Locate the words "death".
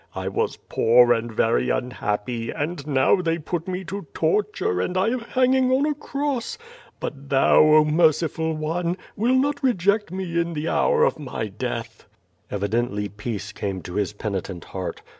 11.49-12.07